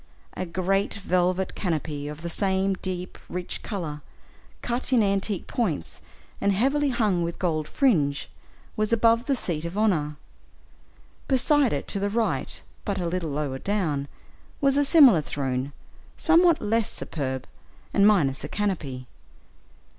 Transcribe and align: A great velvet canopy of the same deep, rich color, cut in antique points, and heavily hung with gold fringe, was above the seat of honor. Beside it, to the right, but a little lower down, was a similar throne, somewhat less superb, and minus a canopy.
A 0.33 0.47
great 0.47 0.95
velvet 0.95 1.53
canopy 1.53 2.07
of 2.07 2.23
the 2.23 2.27
same 2.29 2.73
deep, 2.73 3.19
rich 3.29 3.61
color, 3.61 4.01
cut 4.63 4.91
in 4.91 5.03
antique 5.03 5.45
points, 5.45 6.01
and 6.41 6.53
heavily 6.53 6.89
hung 6.89 7.21
with 7.21 7.37
gold 7.37 7.67
fringe, 7.67 8.27
was 8.75 8.91
above 8.91 9.25
the 9.27 9.35
seat 9.35 9.63
of 9.63 9.77
honor. 9.77 10.15
Beside 11.27 11.71
it, 11.71 11.87
to 11.89 11.99
the 11.99 12.09
right, 12.09 12.63
but 12.83 12.97
a 12.97 13.05
little 13.05 13.29
lower 13.29 13.59
down, 13.59 14.07
was 14.59 14.75
a 14.75 14.83
similar 14.83 15.21
throne, 15.21 15.71
somewhat 16.17 16.59
less 16.63 16.89
superb, 16.91 17.45
and 17.93 18.07
minus 18.07 18.43
a 18.43 18.47
canopy. 18.49 19.05